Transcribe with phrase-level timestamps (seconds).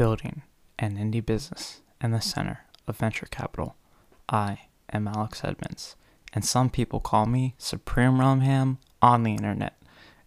[0.00, 0.40] building
[0.78, 3.76] an indie business in the center of venture capital.
[4.30, 5.94] I am Alex Edmonds,
[6.32, 9.76] and some people call me Supreme Rumham on the internet,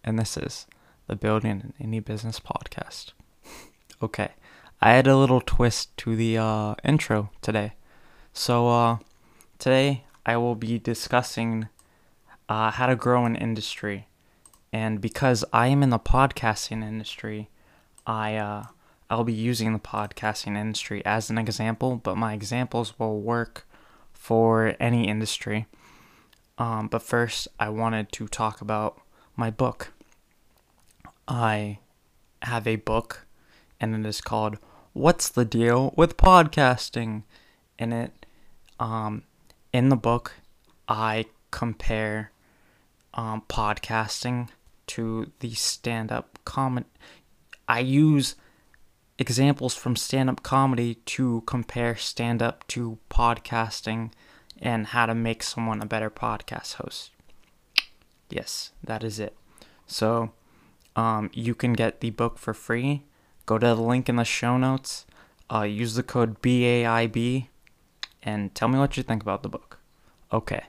[0.04, 0.68] and this is
[1.08, 3.14] the Building an Indie Business podcast.
[4.04, 4.34] okay,
[4.80, 7.74] I had a little twist to the uh, intro today.
[8.32, 8.98] So, uh,
[9.58, 11.68] today I will be discussing
[12.48, 14.08] uh, how to grow an industry.
[14.72, 17.50] And because I am in the podcasting industry,
[18.06, 18.66] I uh,
[19.14, 23.68] I'll be using the podcasting industry as an example, but my examples will work
[24.12, 25.68] for any industry.
[26.58, 29.00] Um, but first, I wanted to talk about
[29.36, 29.94] my book.
[31.28, 31.78] I
[32.42, 33.28] have a book,
[33.80, 34.58] and it is called
[34.94, 37.22] "What's the Deal with Podcasting?"
[37.78, 38.26] In it,
[38.80, 39.26] um,
[39.72, 40.34] in the book,
[40.88, 42.32] I compare
[43.14, 44.50] um, podcasting
[44.88, 46.88] to the stand-up comedy.
[47.68, 48.36] I use
[49.24, 54.12] examples from stand up comedy to compare stand up to podcasting
[54.62, 57.12] and how to make someone a better podcast host.
[58.30, 59.34] Yes, that is it.
[59.88, 60.34] So,
[60.98, 63.04] um, you can get the book for free.
[63.46, 65.06] Go to the link in the show notes.
[65.50, 67.48] Uh, use the code BAIB
[68.24, 69.80] and tell me what you think about the book.
[70.34, 70.64] Okay,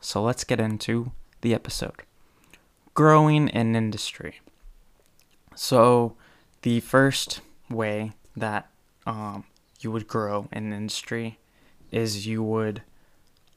[0.00, 2.02] so let's get into the episode.
[2.94, 4.40] Growing an industry.
[5.56, 6.14] So,
[6.62, 8.68] the first way that
[9.06, 9.44] um,
[9.80, 11.38] you would grow in industry
[11.90, 12.82] is you would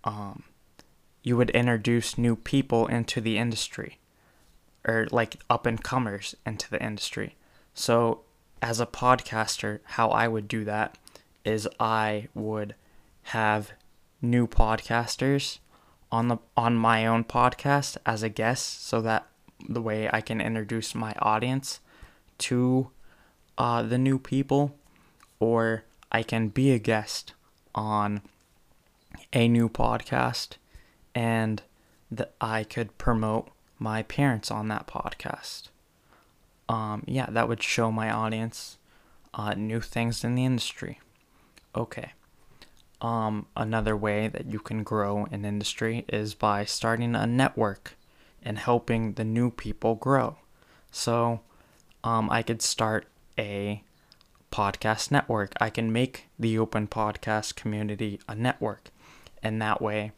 [0.04, 0.44] um,
[1.24, 4.00] you would introduce new people into the industry
[4.88, 7.36] or like up and comers into the industry.
[7.74, 8.22] So
[8.62, 10.98] as a podcaster, how I would do that
[11.44, 12.76] is I would
[13.24, 13.74] have
[14.22, 15.60] new podcasters
[16.12, 19.28] on the on my own podcast as a guest so that
[19.68, 21.80] the way I can introduce my audience
[22.40, 22.90] to
[23.60, 24.76] uh, the new people,
[25.40, 27.34] or I can be a guest
[27.76, 28.22] on
[29.34, 30.54] a new podcast
[31.14, 31.62] and
[32.10, 35.68] that I could promote my parents on that podcast.
[36.70, 38.78] Um, yeah, that would show my audience
[39.34, 41.00] uh, new things in the industry.
[41.76, 42.14] Okay.
[43.02, 47.96] Um, another way that you can grow an industry is by starting a network
[48.44, 50.38] and helping the new people grow.
[50.92, 51.42] So,
[52.04, 53.08] um, I could start
[53.40, 53.82] a
[54.52, 55.54] podcast network.
[55.60, 58.90] I can make the open podcast community a network.
[59.42, 60.12] And that way,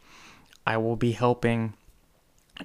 [0.66, 1.74] I will be helping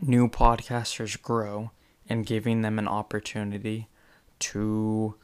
[0.01, 1.71] new podcasters grow
[2.09, 3.89] and giving them an opportunity
[4.39, 5.15] to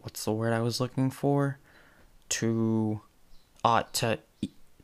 [0.00, 1.58] what's the word I was looking for?
[2.30, 3.00] To
[3.64, 4.18] uh to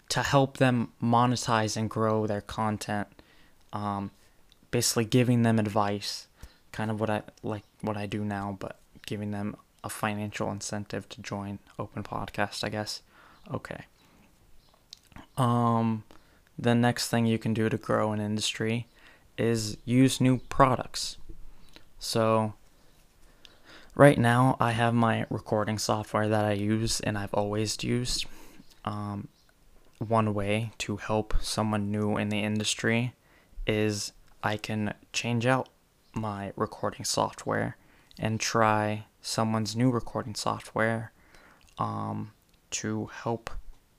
[0.08, 3.08] to help them monetize and grow their content.
[3.72, 4.10] Um
[4.70, 6.28] basically giving them advice,
[6.70, 11.08] kind of what I like what I do now, but giving them a financial incentive
[11.08, 13.02] to join open podcast i guess.
[13.52, 13.84] Okay.
[15.36, 16.04] Um
[16.58, 18.86] the next thing you can do to grow an industry
[19.38, 21.16] is use new products.
[21.98, 22.54] So
[23.94, 28.24] right now i have my recording software that i use and i've always used
[28.84, 29.28] um,
[29.98, 33.12] one way to help someone new in the industry
[33.66, 35.68] is i can change out
[36.14, 37.76] my recording software
[38.18, 41.12] and try someone's new recording software
[41.78, 42.32] um,
[42.70, 43.50] to help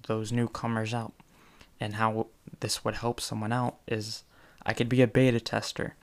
[0.07, 1.13] those newcomers out.
[1.79, 2.27] And how
[2.59, 4.23] this would help someone out is
[4.65, 5.95] I could be a beta tester,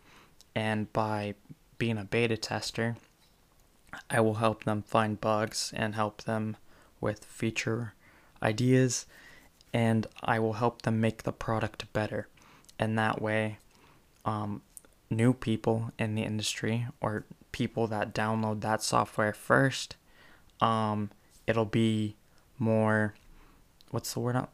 [0.54, 1.34] and by
[1.78, 2.96] being a beta tester,
[4.10, 6.56] I will help them find bugs and help them
[7.00, 7.94] with feature
[8.42, 9.06] ideas,
[9.72, 12.28] and I will help them make the product better.
[12.78, 13.58] And that way,
[14.24, 14.62] um,
[15.08, 19.96] new people in the industry or people that download that software first,
[20.60, 21.10] um,
[21.46, 22.16] it'll be
[22.58, 23.14] more.
[23.90, 24.36] What's the word?
[24.36, 24.52] Up?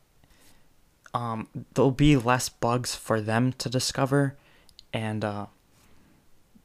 [1.14, 4.36] Um, there'll be less bugs for them to discover,
[4.92, 5.46] and uh,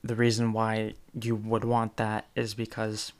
[0.03, 3.13] the reason why you would want that is because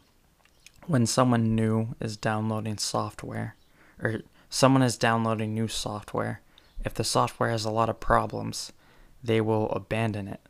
[0.88, 3.56] when someone new is downloading software,
[4.02, 6.42] or someone is downloading new software,
[6.84, 8.72] if the software has a lot of problems,
[9.24, 10.42] they will abandon it.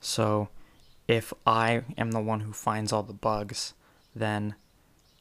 [0.00, 0.48] So
[1.12, 3.74] if I am the one who finds all the bugs,
[4.16, 4.54] then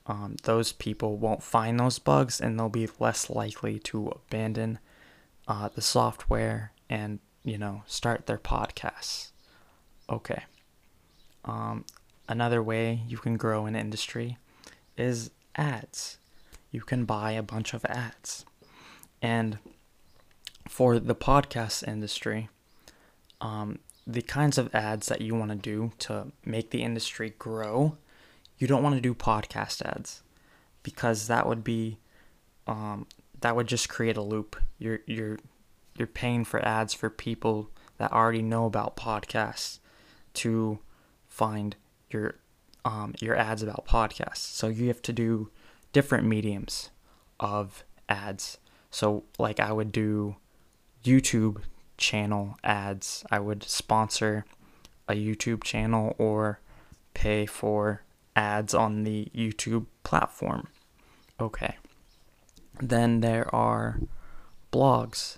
[0.07, 4.79] um, those people won't find those bugs and they'll be less likely to abandon
[5.49, 9.31] uh, the software and, you know, start their podcasts.
[10.09, 10.43] Okay.
[11.43, 11.83] Um,
[12.29, 14.37] another way you can grow an industry
[14.97, 16.19] is ads.
[16.71, 18.45] You can buy a bunch of ads.
[19.21, 19.57] And
[20.69, 22.47] for the podcast industry,
[23.41, 27.97] um, the kinds of ads that you want to do to make the industry grow,
[28.57, 30.23] you don't want to do podcast ads.
[30.83, 31.99] because that would be
[32.67, 33.07] um,
[33.41, 34.55] that would just create a loop.
[34.77, 35.39] You're you're
[35.97, 39.79] you're paying for ads for people that already know about podcasts
[40.35, 40.79] to
[41.27, 41.75] find
[42.09, 42.35] your
[42.85, 44.37] um, your ads about podcasts.
[44.37, 45.49] So you have to do
[45.93, 46.89] different mediums
[47.39, 48.57] of ads.
[48.89, 50.35] So like I would do
[51.03, 51.61] YouTube
[52.01, 53.23] channel ads.
[53.31, 54.43] I would sponsor
[55.07, 56.59] a YouTube channel or
[57.13, 58.01] pay for
[58.35, 60.67] ads on the YouTube platform.
[61.39, 61.77] Okay.
[62.81, 63.99] Then there are
[64.71, 65.37] blogs.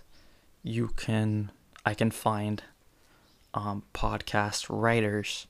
[0.63, 1.51] You can
[1.85, 2.63] I can find
[3.53, 5.47] um, podcast writers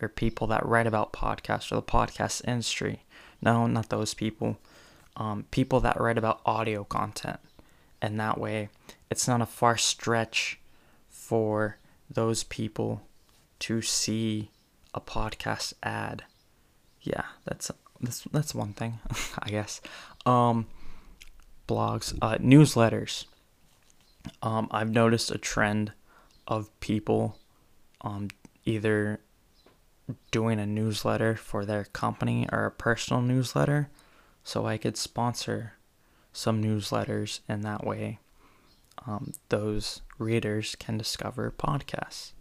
[0.00, 3.04] or people that write about podcasts or the podcast industry.
[3.40, 4.58] No, not those people.
[5.16, 7.38] Um, people that write about audio content.
[8.02, 8.68] And that way,
[9.10, 10.60] it's not a far stretch
[11.08, 11.78] for
[12.10, 13.02] those people
[13.60, 14.50] to see
[14.94, 16.24] a podcast ad.
[17.02, 17.70] Yeah, that's
[18.00, 19.00] that's that's one thing,
[19.38, 19.80] I guess.
[20.26, 20.66] Um,
[21.66, 23.26] blogs, uh, newsletters.
[24.42, 25.92] Um, I've noticed a trend
[26.46, 27.38] of people
[28.00, 28.28] um,
[28.64, 29.20] either
[30.30, 33.90] doing a newsletter for their company or a personal newsletter
[34.42, 35.74] so I could sponsor
[36.32, 38.18] some newsletters in that way
[39.06, 42.32] um, those readers can discover podcasts.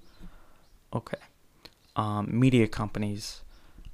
[0.93, 1.17] Okay.
[1.95, 3.41] Um, media companies,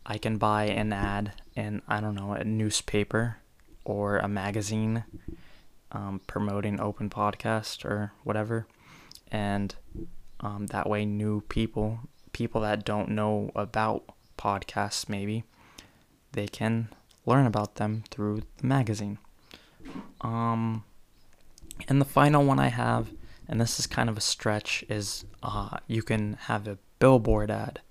[0.06, 3.38] I can buy an ad in, I don't know, a newspaper
[3.86, 5.04] or a magazine
[5.92, 8.68] um, promoting open podcast or whatever.
[9.32, 9.76] And
[10.40, 12.00] um, that way, new people,
[12.34, 14.04] people that don't know about
[14.38, 15.44] podcasts, maybe,
[16.34, 16.90] they can
[17.26, 19.18] learn about them through the magazine.
[20.22, 20.84] Um,
[21.88, 23.10] and the final one I have,
[23.48, 27.82] and this is kind of a stretch, is uh, you can have a billboard ad.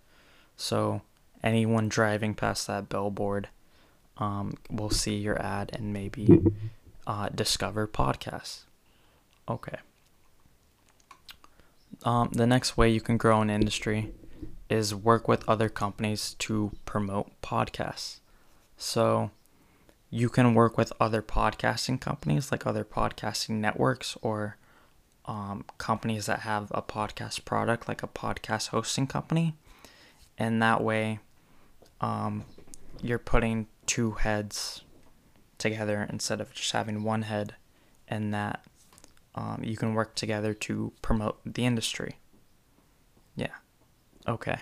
[0.56, 1.02] So
[1.42, 3.48] anyone driving past that billboard
[4.18, 6.42] um, will see your ad and maybe
[7.06, 8.64] uh, discover podcasts.
[9.48, 9.76] Okay.
[12.04, 14.12] Um, the next way you can grow an industry
[14.68, 18.20] is work with other companies to promote podcasts.
[18.76, 19.30] So
[20.14, 24.58] you can work with other podcasting companies, like other podcasting networks or
[25.24, 29.54] um, companies that have a podcast product, like a podcast hosting company.
[30.36, 31.20] And that way,
[32.02, 32.44] um,
[33.00, 34.82] you're putting two heads
[35.56, 37.54] together instead of just having one head,
[38.06, 38.66] and that
[39.34, 42.18] um, you can work together to promote the industry.
[43.34, 43.54] Yeah.
[44.28, 44.58] Okay.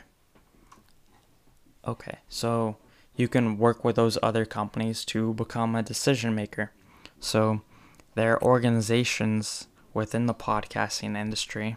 [1.84, 2.18] Okay.
[2.28, 2.76] So
[3.16, 6.72] you can work with those other companies to become a decision maker.
[7.18, 7.62] So
[8.14, 11.76] there are organizations within the podcasting industry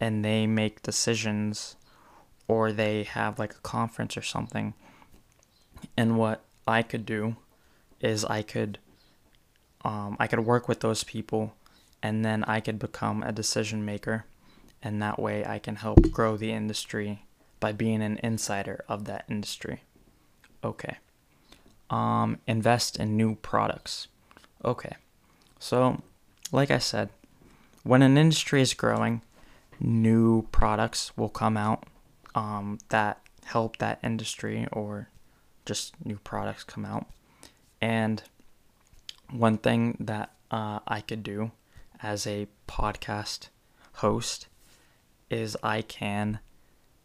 [0.00, 1.76] and they make decisions
[2.46, 4.74] or they have like a conference or something.
[5.96, 7.36] And what I could do
[8.00, 8.78] is I could
[9.84, 11.54] um, I could work with those people
[12.02, 14.24] and then I could become a decision maker
[14.82, 17.24] and that way I can help grow the industry
[17.60, 19.82] by being an insider of that industry.
[20.62, 20.96] Okay.
[21.90, 24.08] Um, invest in new products.
[24.64, 24.96] Okay.
[25.58, 26.02] So,
[26.52, 27.10] like I said,
[27.82, 29.22] when an industry is growing,
[29.80, 31.84] new products will come out
[32.34, 35.08] um, that help that industry or
[35.64, 37.06] just new products come out.
[37.80, 38.22] And
[39.30, 41.52] one thing that uh, I could do
[42.02, 43.48] as a podcast
[43.94, 44.46] host
[45.30, 46.40] is I can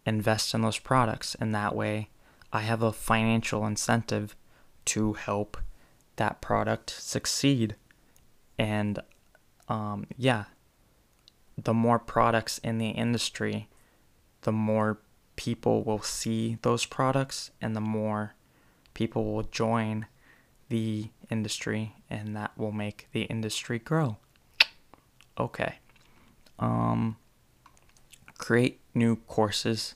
[0.06, 2.10] invest in those products, and that way
[2.54, 4.36] I have a financial incentive
[4.86, 5.58] to help
[6.18, 7.76] that product succeed.
[8.60, 9.00] And
[9.68, 10.46] um, yeah,
[11.58, 13.68] the more products in the industry,
[14.42, 15.00] the more
[15.36, 18.36] people will see those products, and the more
[18.94, 20.06] people will join
[20.70, 24.18] the industry, and that will make the industry grow.
[25.40, 25.80] Okay.
[26.60, 27.18] Um,
[28.38, 29.96] create new courses.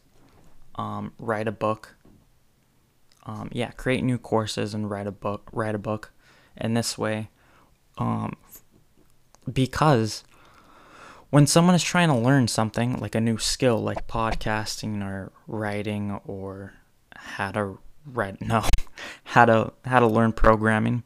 [0.75, 1.95] Um, write a book.
[3.27, 5.49] Um, yeah, create new courses and write a book.
[5.51, 6.11] Write a book,
[6.57, 7.29] and this way,
[7.99, 8.35] um,
[9.51, 10.23] because
[11.29, 16.19] when someone is trying to learn something like a new skill, like podcasting or writing
[16.25, 16.73] or
[17.15, 18.63] how to write, no,
[19.25, 21.03] how to how to learn programming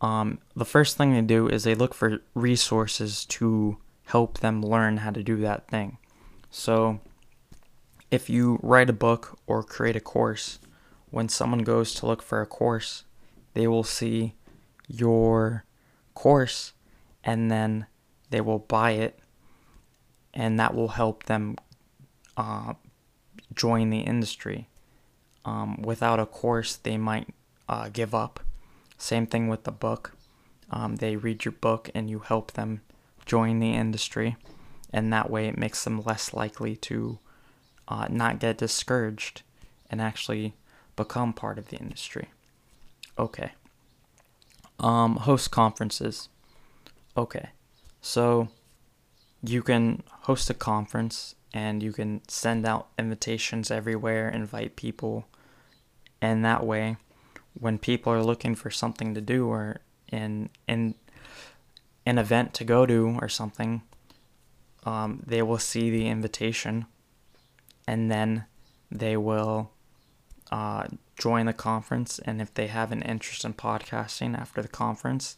[0.00, 4.98] um, the first thing they do is they look for resources to help them learn
[4.98, 5.98] how to do that thing.
[6.50, 7.00] So,
[8.10, 10.60] if you write a book or create a course,
[11.10, 13.04] when someone goes to look for a course,
[13.54, 14.34] they will see
[14.86, 15.64] your
[16.14, 16.72] course
[17.24, 17.86] and then
[18.30, 19.18] they will buy it,
[20.34, 21.56] and that will help them
[22.36, 22.74] uh,
[23.54, 24.68] join the industry.
[25.44, 27.28] Um, without a course, they might
[27.68, 28.40] uh, give up
[28.98, 30.16] Same thing with the book.
[30.70, 32.82] Um, they read your book and you help them
[33.24, 34.36] join the industry,
[34.92, 37.18] and that way it makes them less likely to
[37.86, 39.42] uh, not get discouraged
[39.88, 40.54] and actually
[40.98, 42.28] become part of the industry.
[43.18, 43.52] Okay.
[44.78, 46.28] Um, host conferences.
[47.16, 47.50] Okay.
[48.02, 48.48] So
[49.42, 55.26] you can host a conference and you can send out invitations everywhere, invite people,
[56.20, 56.96] and that way
[57.54, 59.80] when people are looking for something to do or
[60.12, 60.94] in in
[62.04, 63.82] an event to go to or something,
[64.84, 66.86] um, they will see the invitation
[67.86, 68.44] and then
[68.90, 69.70] they will
[70.50, 70.86] uh,
[71.18, 72.18] join the conference.
[72.20, 75.36] And if they have an interest in podcasting after the conference,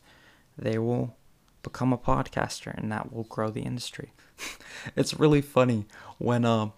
[0.57, 1.17] they will
[1.63, 4.13] become a podcaster and that will grow the industry.
[4.97, 5.87] it's really funny
[6.19, 6.71] when uh,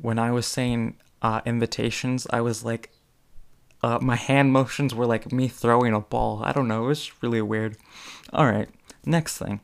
[0.00, 2.90] when I was saying uh, invitations, I was like,
[3.82, 6.42] uh, my hand motions were like me throwing a ball.
[6.44, 6.84] I don't know.
[6.84, 7.76] It was really weird.
[8.32, 8.68] All right.
[9.04, 9.60] Next thing.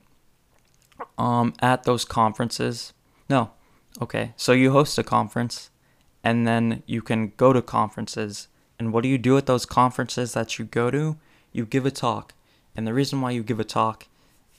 [1.16, 2.92] Um, at those conferences.
[3.30, 3.52] No.
[4.02, 4.32] Okay.
[4.36, 5.70] So you host a conference,
[6.28, 8.48] and then you can go to conferences.
[8.78, 11.16] And what do you do at those conferences that you go to?
[11.52, 12.34] You give a talk.
[12.76, 14.06] And the reason why you give a talk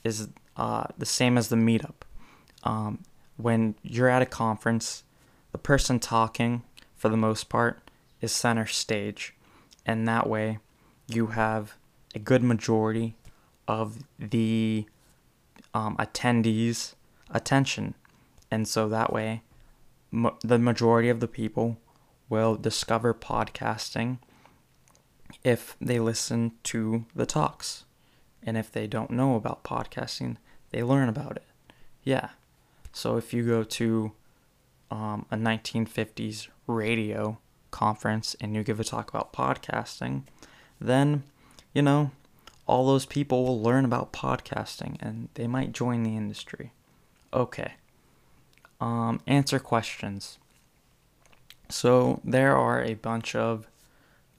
[0.02, 2.02] is uh, the same as the meetup.
[2.64, 3.04] Um,
[3.36, 5.04] when you're at a conference,
[5.52, 6.64] the person talking,
[6.96, 7.78] for the most part,
[8.20, 9.34] is center stage
[9.86, 10.58] and that way
[11.06, 11.74] you have
[12.16, 13.14] a good majority
[13.68, 14.86] of the
[15.72, 16.94] um, attendees'
[17.30, 17.94] attention.
[18.50, 19.42] And so that way,
[20.12, 21.78] m- the majority of the people
[22.28, 24.18] will discover podcasting
[25.44, 27.84] if they listen to the talks.
[28.42, 30.36] And if they don't know about podcasting,
[30.70, 31.44] they learn about it.
[32.04, 32.30] Yeah.
[32.92, 34.12] So if you go to
[34.90, 37.38] um, a 1950s radio
[37.70, 40.22] conference and you give a talk about podcasting,
[40.80, 41.24] then,
[41.74, 42.10] you know,
[42.66, 46.72] all those people will learn about podcasting and they might join the industry.
[47.32, 47.74] Okay.
[48.80, 50.38] Um, answer questions.
[51.68, 53.66] So there are a bunch of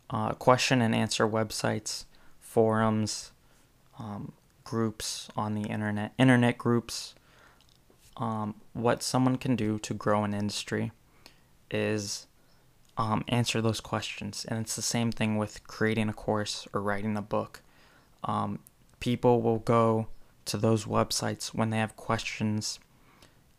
[0.10, 2.06] uh, question and answer websites,
[2.40, 3.32] forums,
[4.00, 4.34] um,
[4.64, 7.14] groups on the internet, internet groups.
[8.18, 10.92] Um, what someone can do to grow an industry
[11.70, 12.28] is
[12.98, 14.46] um, answer those questions.
[14.48, 17.62] And it's the same thing with creating a course or writing a book.
[18.24, 18.60] Um,
[19.00, 20.08] people will go
[20.46, 22.80] to those websites when they have questions,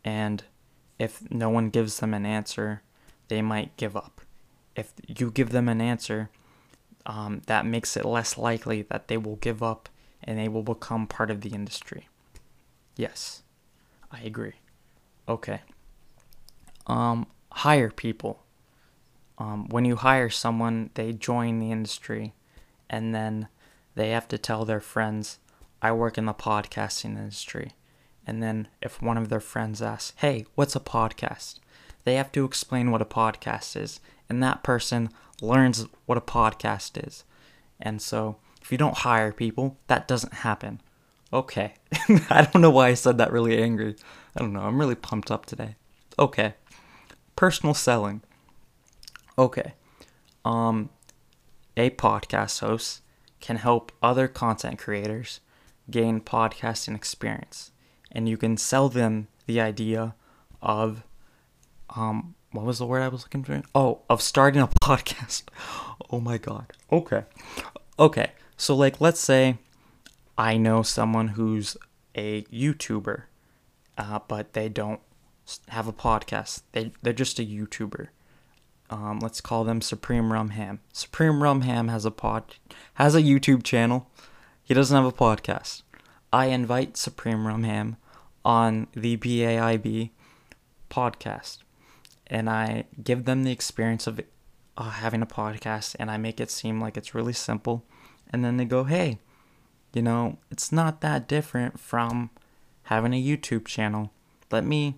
[0.03, 0.43] and
[1.03, 2.81] if no one gives them an answer,
[3.27, 4.21] they might give up.
[4.75, 6.29] If you give them an answer,
[7.05, 9.89] um, that makes it less likely that they will give up
[10.23, 12.07] and they will become part of the industry.
[12.95, 13.43] Yes,
[14.11, 14.55] I agree.
[15.27, 15.61] Okay.
[16.87, 18.43] Um, hire people
[19.37, 22.33] um, when you hire someone, they join the industry
[22.89, 23.47] and then
[23.95, 25.39] they have to tell their friends,
[25.81, 27.71] I work in the podcasting industry.
[28.25, 31.59] And then if one of their friends asks, Hey, what's a podcast?
[32.03, 33.99] They have to explain what a podcast is.
[34.29, 35.09] And that person
[35.41, 37.23] learns what a podcast is.
[37.79, 40.81] And so if you don't hire people, that doesn't happen.
[41.31, 41.73] Okay.
[42.29, 43.95] I don't know why I said that really angry.
[44.35, 44.61] I don't know.
[44.61, 45.75] I'm really pumped up today.
[46.17, 46.53] Okay.
[47.35, 48.21] Personal selling.
[49.37, 49.73] Okay.
[50.45, 50.89] Um,
[51.75, 53.01] a podcast host
[53.39, 55.41] can help other content creators
[55.89, 57.71] gain podcasting experience,
[58.13, 60.15] and you can sell them the idea
[60.61, 61.03] of,
[61.95, 63.61] um, what was the word I was looking for?
[63.73, 65.43] Oh, of starting a podcast.
[66.11, 66.71] oh my god.
[66.91, 67.23] Okay.
[67.97, 68.31] Okay.
[68.57, 69.57] So like, let's say
[70.37, 71.75] I know someone who's
[72.15, 73.23] a YouTuber,
[73.97, 75.01] uh, but they don't
[75.69, 76.61] have a podcast.
[76.71, 78.09] They they're just a YouTuber
[78.93, 80.79] um, let's call them Supreme Rum Ham.
[80.91, 82.55] Supreme Rum Ham has a pod,
[82.95, 84.07] has a YouTube channel.
[84.63, 85.81] He doesn't have a podcast.
[86.31, 87.97] I invite Supreme Rum Ham
[88.45, 90.11] on the BAIB
[90.89, 91.59] podcast,
[92.27, 94.19] and I give them the experience of
[94.77, 97.83] uh, having a podcast, and I make it seem like it's really simple.
[98.29, 99.19] And then they go, "Hey,
[99.93, 102.31] you know, it's not that different from
[102.83, 104.11] having a YouTube channel.
[104.51, 104.95] Let me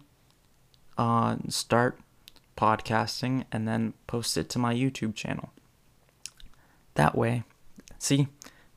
[0.97, 1.99] uh, start
[2.57, 5.51] podcasting and then post it to my YouTube channel.
[6.95, 7.43] That way,
[7.99, 8.27] see,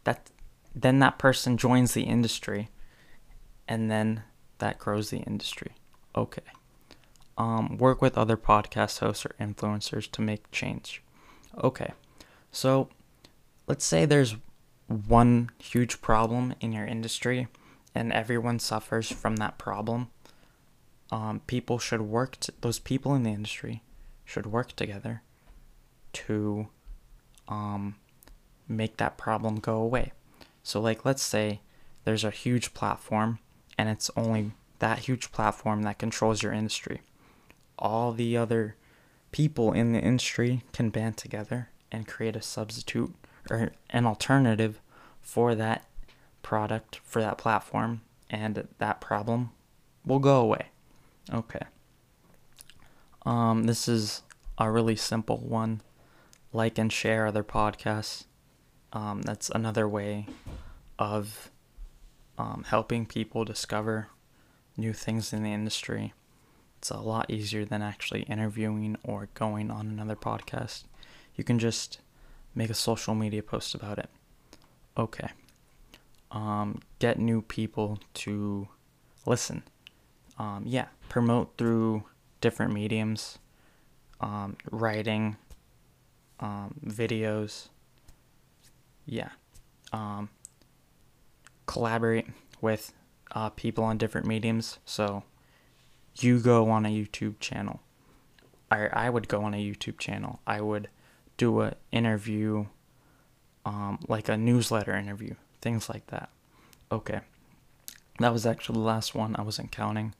[0.04, 0.30] that
[0.74, 2.68] then that person joins the industry
[3.68, 4.22] and then
[4.58, 5.72] that grows the industry.
[6.16, 6.42] Okay.
[7.36, 11.02] Um, work with other podcast hosts or influencers to make change.
[11.62, 11.92] Okay.
[12.50, 12.88] So
[13.66, 14.36] let's say there's
[14.86, 17.46] one huge problem in your industry
[17.94, 20.08] and everyone suffers from that problem
[21.10, 23.82] um, people should work, t- those people in the industry
[24.24, 25.22] should work together
[26.12, 26.68] to
[27.48, 27.96] um,
[28.66, 30.12] make that problem go away.
[30.62, 31.60] So, like, let's say
[32.04, 33.38] there's a huge platform
[33.78, 37.00] and it's only that huge platform that controls your industry.
[37.78, 38.76] All the other
[39.30, 43.14] people in the industry can band together and create a substitute
[43.48, 44.80] or an alternative
[45.22, 45.86] for that
[46.42, 49.50] product, for that platform, and that problem
[50.04, 50.66] will go away.
[51.32, 51.62] Okay.
[53.24, 54.22] Um, this is
[54.58, 55.82] a really simple one.
[56.52, 58.24] Like and share other podcasts.
[58.92, 60.26] Um, that's another way
[60.98, 61.50] of
[62.38, 64.08] um, helping people discover
[64.76, 66.14] new things in the industry.
[66.78, 70.84] It's a lot easier than actually interviewing or going on another podcast.
[71.34, 71.98] You can just
[72.54, 74.08] make a social media post about it.
[74.96, 75.28] Okay.
[76.30, 78.68] Um, get new people to
[79.26, 79.64] listen.
[80.38, 82.04] Um, yeah, promote through
[82.40, 83.38] different mediums,
[84.20, 85.36] um, writing,
[86.38, 87.68] um, videos.
[89.04, 89.30] Yeah.
[91.68, 92.26] Collaborate
[92.60, 92.92] with
[93.32, 94.78] uh, people on different mediums.
[94.84, 95.22] So
[96.16, 97.80] you go on a YouTube channel.
[98.70, 100.40] I, I would go on a YouTube channel.
[100.46, 100.88] I would
[101.36, 102.66] do an interview,
[103.64, 106.30] um, like a newsletter interview, things like that.
[106.90, 107.20] Okay.
[108.18, 109.36] That was actually the last one.
[109.36, 110.14] I wasn't counting.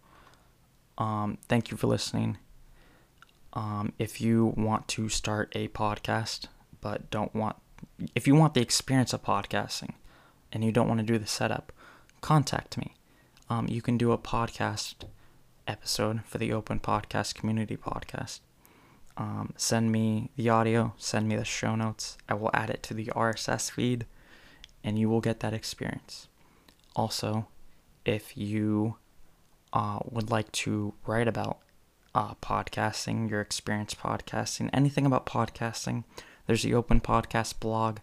[0.98, 2.38] Um, thank you for listening.
[3.54, 6.46] Um, if you want to start a podcast,
[6.80, 7.56] but don't want,
[8.14, 9.94] if you want the experience of podcasting
[10.52, 11.72] and you don't want to do the setup,
[12.20, 12.94] contact me.
[13.50, 14.94] Um, you can do a podcast
[15.66, 18.40] episode for the Open Podcast Community Podcast.
[19.16, 22.16] Um, send me the audio, send me the show notes.
[22.28, 24.06] I will add it to the RSS feed,
[24.84, 26.28] and you will get that experience.
[26.94, 27.48] Also,
[28.04, 28.96] if you
[29.72, 31.58] uh, would like to write about
[32.14, 36.04] uh, podcasting, your experience podcasting, anything about podcasting,
[36.46, 37.98] there's the Open Podcast blog.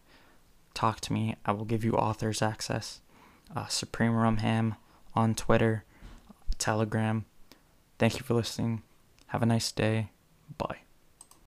[0.75, 1.36] Talk to me.
[1.46, 3.01] I will give you authors access.
[3.55, 4.75] Uh, Supreme Rumham
[5.16, 5.85] on Twitter,
[6.59, 7.25] Telegram.
[7.98, 8.83] Thank you for listening.
[9.27, 10.11] Have a nice day.
[10.57, 10.84] Bye.